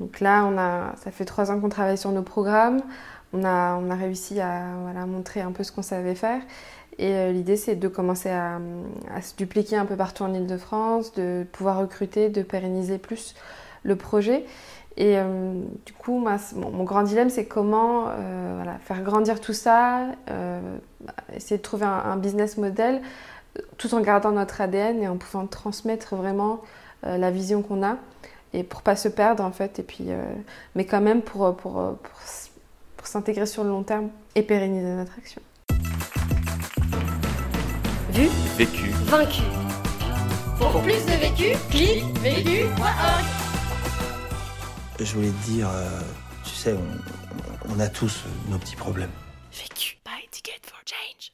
Donc 0.00 0.20
là, 0.20 0.44
on 0.44 0.58
a, 0.58 0.94
ça 1.02 1.10
fait 1.10 1.24
trois 1.24 1.50
ans 1.50 1.60
qu'on 1.60 1.70
travaille 1.70 1.96
sur 1.96 2.12
nos 2.12 2.22
programmes. 2.22 2.82
On 3.32 3.42
a, 3.44 3.94
réussi 3.94 4.40
à 4.40 4.62
montrer 5.06 5.40
un 5.40 5.50
peu 5.52 5.64
ce 5.64 5.72
qu'on 5.72 5.82
savait 5.82 6.14
faire. 6.14 6.40
Et 6.98 7.32
l'idée, 7.32 7.56
c'est 7.56 7.74
de 7.74 7.88
commencer 7.88 8.30
à, 8.30 8.58
se 9.20 9.34
dupliquer 9.36 9.76
un 9.76 9.84
peu 9.84 9.96
partout 9.96 10.22
en 10.22 10.32
Ile-de-France, 10.32 11.12
de 11.14 11.46
pouvoir 11.52 11.78
recruter, 11.78 12.28
de 12.28 12.42
pérenniser 12.42 12.98
plus 12.98 13.34
le 13.82 13.96
projet. 13.96 14.44
Et 14.98 15.18
du 15.84 15.92
coup, 15.92 16.18
mon 16.54 16.84
grand 16.84 17.02
dilemme, 17.02 17.28
c'est 17.28 17.44
comment 17.44 18.04
voilà, 18.56 18.78
faire 18.80 19.02
grandir 19.02 19.42
tout 19.42 19.52
ça, 19.52 20.06
essayer 21.34 21.58
de 21.58 21.62
trouver 21.62 21.84
un, 21.84 21.90
un 21.90 22.16
business 22.16 22.56
model 22.56 23.02
tout 23.78 23.94
en 23.94 24.00
gardant 24.00 24.32
notre 24.32 24.60
ADN 24.60 25.02
et 25.02 25.08
en 25.08 25.16
pouvant 25.16 25.46
transmettre 25.46 26.14
vraiment 26.16 26.60
euh, 27.04 27.18
la 27.18 27.30
vision 27.30 27.62
qu'on 27.62 27.82
a 27.84 27.96
et 28.52 28.62
pour 28.62 28.82
pas 28.82 28.96
se 28.96 29.08
perdre 29.08 29.44
en 29.44 29.52
fait 29.52 29.78
et 29.78 29.82
puis 29.82 30.06
euh, 30.08 30.22
mais 30.74 30.84
quand 30.84 31.00
même 31.00 31.22
pour, 31.22 31.54
pour, 31.56 31.72
pour, 31.72 32.20
pour 32.96 33.06
s'intégrer 33.06 33.46
sur 33.46 33.64
le 33.64 33.70
long 33.70 33.82
terme 33.82 34.08
et 34.34 34.42
pérenniser 34.42 34.94
notre 34.94 35.12
action. 35.18 35.40
vu, 38.10 38.28
Vécu. 38.56 38.90
vaincu. 39.04 39.42
Pour 40.58 40.80
plus 40.80 41.04
de 41.04 41.20
vécu, 41.20 41.56
clique 41.70 42.18
vécu.org. 42.20 43.35
Je 44.98 45.12
voulais 45.14 45.30
te 45.30 45.50
dire, 45.50 45.68
euh, 45.68 46.00
tu 46.44 46.50
sais, 46.50 46.74
on, 47.68 47.78
a 47.80 47.88
tous 47.88 48.24
nos 48.48 48.58
petits 48.58 48.76
problèmes. 48.76 49.10
Vécu. 49.52 49.98
Buy 50.04 50.26
ticket 50.30 50.60
for 50.64 50.80
change. 50.86 51.32